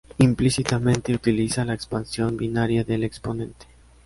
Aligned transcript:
Implícitamente 0.17 1.13
utiliza 1.13 1.63
la 1.63 1.75
expansión 1.75 2.35
binaria 2.35 2.83
del 2.83 3.03
exponente. 3.03 3.67